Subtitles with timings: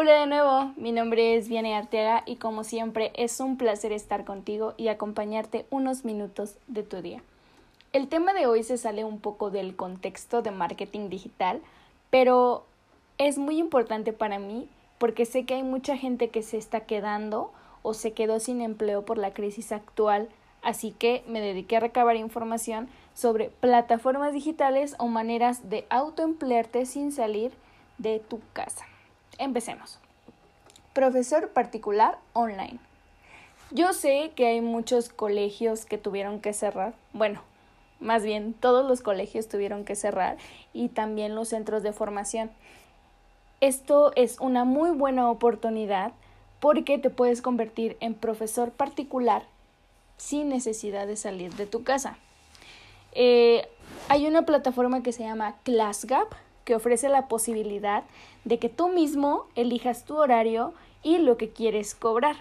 [0.00, 4.24] Hola de nuevo, mi nombre es Viane Arteaga y como siempre es un placer estar
[4.24, 7.20] contigo y acompañarte unos minutos de tu día.
[7.92, 11.60] El tema de hoy se sale un poco del contexto de marketing digital,
[12.10, 12.64] pero
[13.18, 14.68] es muy importante para mí
[14.98, 17.50] porque sé que hay mucha gente que se está quedando
[17.82, 20.28] o se quedó sin empleo por la crisis actual,
[20.62, 27.10] así que me dediqué a recabar información sobre plataformas digitales o maneras de autoemplearte sin
[27.10, 27.50] salir
[27.98, 28.86] de tu casa.
[29.36, 29.98] Empecemos.
[30.94, 32.78] Profesor particular online.
[33.70, 36.94] Yo sé que hay muchos colegios que tuvieron que cerrar.
[37.12, 37.42] Bueno,
[38.00, 40.38] más bien todos los colegios tuvieron que cerrar
[40.72, 42.50] y también los centros de formación.
[43.60, 46.12] Esto es una muy buena oportunidad
[46.60, 49.42] porque te puedes convertir en profesor particular
[50.16, 52.16] sin necesidad de salir de tu casa.
[53.12, 53.68] Eh,
[54.08, 56.32] hay una plataforma que se llama ClassGap
[56.68, 58.04] que ofrece la posibilidad
[58.44, 62.36] de que tú mismo elijas tu horario y lo que quieres cobrar.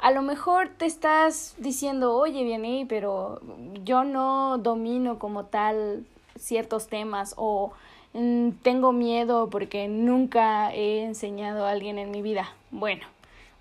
[0.00, 3.40] A lo mejor te estás diciendo, oye, viene, pero
[3.84, 6.04] yo no domino como tal
[6.36, 7.70] ciertos temas o
[8.14, 12.48] mm, tengo miedo porque nunca he enseñado a alguien en mi vida.
[12.72, 13.06] Bueno,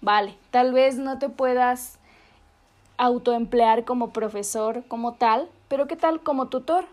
[0.02, 2.00] vale, tal vez no te puedas
[2.98, 6.86] autoemplear como profesor como tal, pero ¿qué tal como tutor?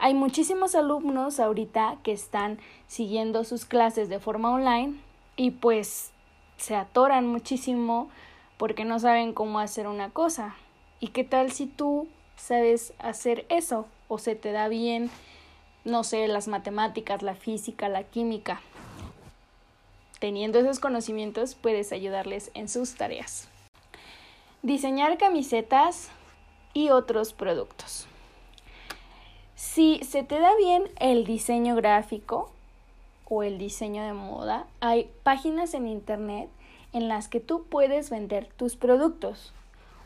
[0.00, 4.94] Hay muchísimos alumnos ahorita que están siguiendo sus clases de forma online
[5.36, 6.12] y pues
[6.56, 8.08] se atoran muchísimo
[8.58, 10.54] porque no saben cómo hacer una cosa.
[11.00, 15.10] ¿Y qué tal si tú sabes hacer eso o se te da bien,
[15.84, 18.60] no sé, las matemáticas, la física, la química?
[20.20, 23.48] Teniendo esos conocimientos puedes ayudarles en sus tareas.
[24.62, 26.10] Diseñar camisetas
[26.72, 28.06] y otros productos.
[29.78, 32.50] Si se te da bien el diseño gráfico
[33.28, 36.50] o el diseño de moda, hay páginas en internet
[36.92, 39.52] en las que tú puedes vender tus productos.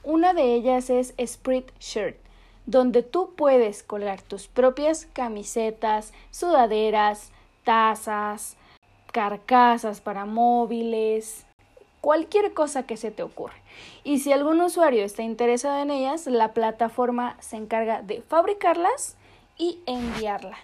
[0.05, 2.19] Una de ellas es Spreadshirt,
[2.67, 7.33] donde tú puedes colgar tus propias camisetas, sudaderas,
[7.65, 8.59] tazas,
[9.11, 11.47] carcasas para móviles,
[12.03, 13.57] cualquier cosa que se te ocurra.
[14.05, 19.17] Y si algún usuario está interesado en ellas, la plataforma se encarga de fabricarlas
[19.63, 20.59] y enviarla.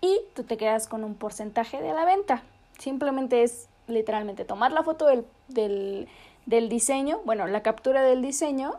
[0.00, 2.42] Y tú te quedas con un porcentaje de la venta.
[2.78, 6.08] Simplemente es literalmente tomar la foto del, del,
[6.46, 8.72] del diseño, bueno, la captura del diseño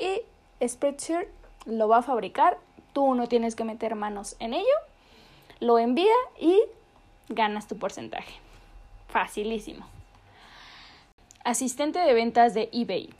[0.00, 0.22] y
[0.66, 1.28] Spreadshirt
[1.64, 2.58] lo va a fabricar.
[2.92, 4.66] Tú no tienes que meter manos en ello.
[5.60, 6.60] Lo envía y
[7.28, 8.34] ganas tu porcentaje.
[9.06, 9.86] Facilísimo.
[11.44, 13.14] Asistente de ventas de eBay.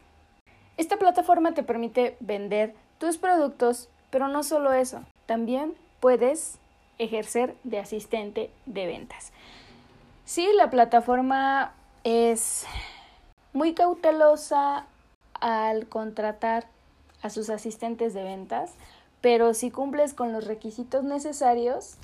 [0.77, 5.03] Esta plataforma te permite vender tus productos, pero no solo eso.
[5.27, 6.59] También puedes
[6.99, 9.33] ejercer de asistente de ventas.
[10.25, 11.73] Sí, la plataforma
[12.05, 12.67] es
[13.53, 14.87] muy cautelosa
[15.41, 16.67] al contratar
[17.23, 18.75] a sus asistentes de ventas,
[19.21, 21.97] pero si cumples con los requisitos necesarios,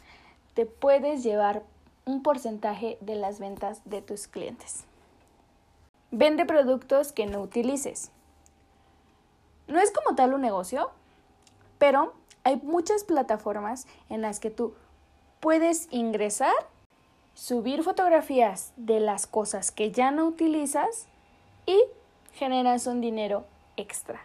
[0.54, 1.62] te puedes llevar
[2.04, 4.84] un porcentaje de las ventas de tus clientes.
[6.10, 8.10] Vende productos que no utilices.
[9.66, 10.90] No es como tal un negocio,
[11.84, 12.14] pero
[12.44, 14.72] hay muchas plataformas en las que tú
[15.40, 16.54] puedes ingresar,
[17.34, 21.08] subir fotografías de las cosas que ya no utilizas
[21.66, 21.78] y
[22.32, 23.44] generas un dinero
[23.76, 24.22] extra.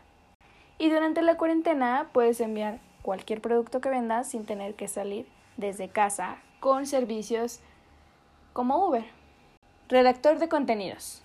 [0.77, 5.27] Y durante la cuarentena puedes enviar cualquier producto que vendas sin tener que salir
[5.57, 7.59] desde casa con servicios
[8.53, 9.03] como Uber.
[9.89, 11.21] Redactor de contenidos.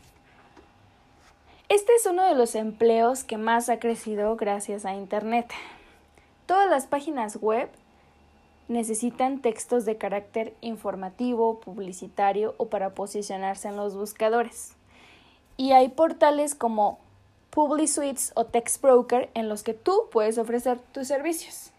[1.69, 5.47] Este es uno de los empleos que más ha crecido gracias a Internet.
[6.47, 7.71] Todas las páginas web
[8.69, 14.75] necesitan textos de carácter informativo, publicitario o para posicionarse en los buscadores.
[15.56, 16.99] Y hay portales como
[17.50, 21.71] PubliSuites o TextBroker en los que tú puedes ofrecer tus servicios.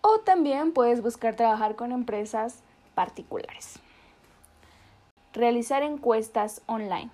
[0.00, 2.60] O también puedes buscar trabajar con empresas
[2.94, 3.78] particulares.
[5.32, 7.10] Realizar encuestas online.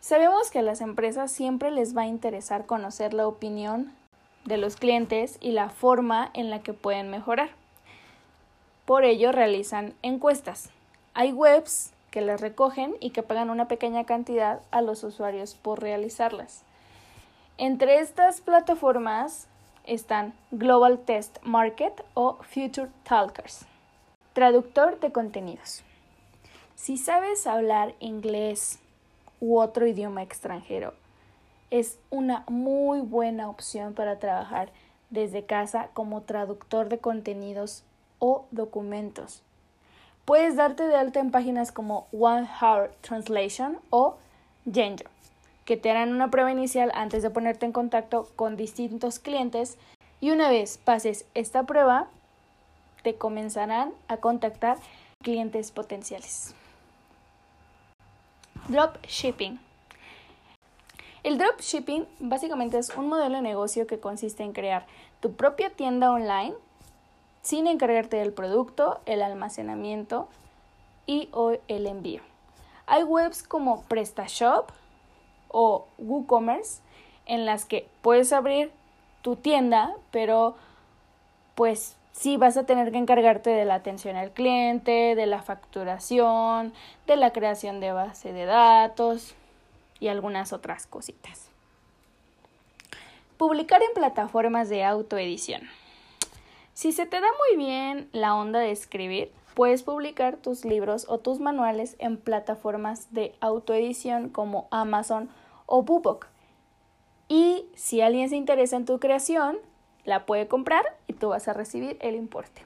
[0.00, 3.92] Sabemos que a las empresas siempre les va a interesar conocer la opinión
[4.44, 7.50] de los clientes y la forma en la que pueden mejorar.
[8.84, 10.70] Por ello realizan encuestas.
[11.14, 15.80] Hay webs que las recogen y que pagan una pequeña cantidad a los usuarios por
[15.80, 16.62] realizarlas.
[17.58, 19.46] Entre estas plataformas
[19.84, 23.66] están Global Test Market o Future Talkers.
[24.32, 25.82] Traductor de contenidos.
[26.74, 28.78] Si sabes hablar inglés
[29.40, 30.94] u otro idioma extranjero
[31.72, 34.68] es una muy buena opción para trabajar
[35.08, 37.82] desde casa como traductor de contenidos
[38.18, 39.42] o documentos.
[40.26, 44.18] Puedes darte de alta en páginas como One Hour Translation o
[44.70, 45.08] Genjo,
[45.64, 49.78] que te harán una prueba inicial antes de ponerte en contacto con distintos clientes
[50.20, 52.08] y una vez pases esta prueba,
[53.02, 54.76] te comenzarán a contactar
[55.22, 56.54] clientes potenciales.
[58.68, 59.71] Dropshipping.
[61.22, 64.86] El dropshipping básicamente es un modelo de negocio que consiste en crear
[65.20, 66.54] tu propia tienda online
[67.42, 70.28] sin encargarte del producto, el almacenamiento
[71.06, 72.22] y o el envío.
[72.86, 74.70] Hay webs como PrestaShop
[75.48, 76.80] o WooCommerce
[77.26, 78.72] en las que puedes abrir
[79.22, 80.56] tu tienda, pero
[81.54, 86.72] pues sí vas a tener que encargarte de la atención al cliente, de la facturación,
[87.06, 89.36] de la creación de base de datos
[90.02, 91.48] y algunas otras cositas.
[93.38, 95.62] Publicar en plataformas de autoedición.
[96.74, 101.18] Si se te da muy bien la onda de escribir, puedes publicar tus libros o
[101.18, 105.30] tus manuales en plataformas de autoedición como Amazon
[105.66, 106.26] o BookBook.
[107.28, 109.56] Y si alguien se interesa en tu creación,
[110.04, 112.62] la puede comprar y tú vas a recibir el importe.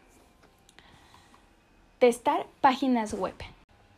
[1.98, 3.34] Testar páginas web.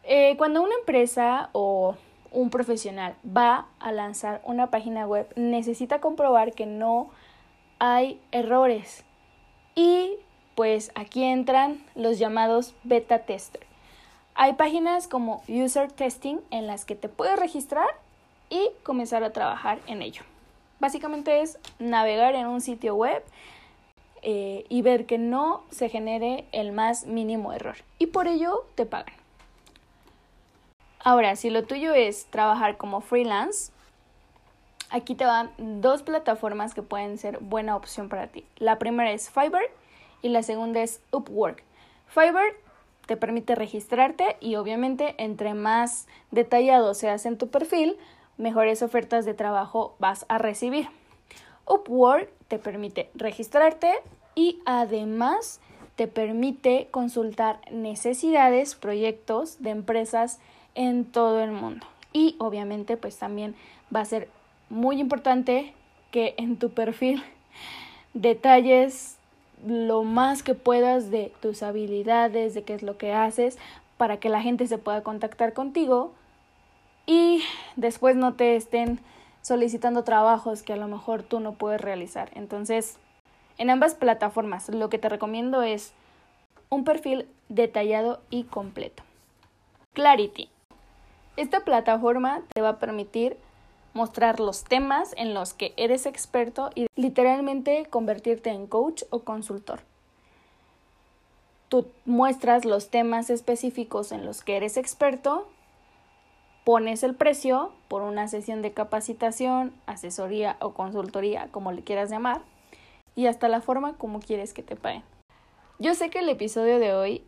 [0.02, 1.96] Eh, cuando una empresa o
[2.33, 7.11] un profesional va a lanzar una página web, necesita comprobar que no
[7.79, 9.05] hay errores.
[9.75, 10.17] Y
[10.55, 13.67] pues aquí entran los llamados beta tester.
[14.35, 17.89] Hay páginas como user testing en las que te puedes registrar
[18.51, 20.23] y comenzar a trabajar en ello.
[20.81, 23.23] Básicamente es navegar en un sitio web
[24.23, 27.77] eh, y ver que no se genere el más mínimo error.
[27.99, 29.18] Y por ello te pagan.
[31.09, 33.73] Ahora, si lo tuyo es trabajar como freelance,
[34.91, 38.45] aquí te van dos plataformas que pueden ser buena opción para ti.
[38.59, 39.71] La primera es Fiverr
[40.21, 41.65] y la segunda es Upwork.
[42.09, 42.55] Fiverr
[43.07, 47.97] te permite registrarte y obviamente entre más detallado seas en tu perfil,
[48.37, 50.91] mejores ofertas de trabajo vas a recibir.
[51.65, 53.95] Upwork te permite registrarte
[54.35, 55.63] y además
[55.97, 60.39] te permite consultar necesidades, proyectos de empresas
[60.79, 61.87] en todo el mundo.
[62.13, 63.55] Y obviamente pues también
[63.95, 64.31] va a ser
[64.71, 65.75] muy importante
[66.13, 67.23] que en tu perfil
[68.15, 69.17] detalles
[69.67, 73.59] lo más que puedas de tus habilidades, de qué es lo que haces,
[73.97, 76.13] para que la gente se pueda contactar contigo
[77.07, 77.43] y
[77.75, 79.01] después no te estén
[79.43, 82.31] solicitando trabajos que a lo mejor tú no puedes realizar.
[82.35, 82.99] Entonces,
[83.57, 85.93] en ambas plataformas lo que te recomiendo es
[86.69, 89.03] un perfil detallado y completo.
[89.95, 90.51] Clarity.
[91.38, 93.37] Esta plataforma te va a permitir
[93.94, 99.79] mostrar los temas en los que eres experto y literalmente convertirte en coach o consultor.
[101.69, 105.46] Tú muestras los temas específicos en los que eres experto
[106.64, 112.40] pones el precio por una sesión de capacitación, asesoría o consultoría, como le quieras llamar,
[113.14, 115.05] y hasta la forma como quieres que te paguen.
[115.79, 117.23] Yo sé que el episodio de hoy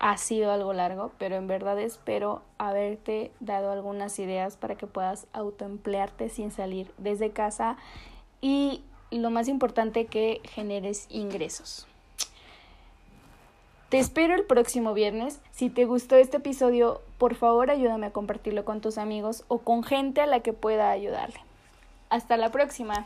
[0.00, 5.26] ha sido algo largo, pero en verdad espero haberte dado algunas ideas para que puedas
[5.32, 7.76] autoemplearte sin salir desde casa
[8.40, 11.86] y lo más importante que generes ingresos.
[13.90, 15.40] Te espero el próximo viernes.
[15.50, 19.82] Si te gustó este episodio, por favor ayúdame a compartirlo con tus amigos o con
[19.82, 21.40] gente a la que pueda ayudarle.
[22.08, 23.04] Hasta la próxima.